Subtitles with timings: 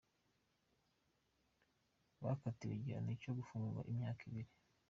[2.23, 4.51] Bakatiwe igihano cyo gufungwa imyaka ibiri.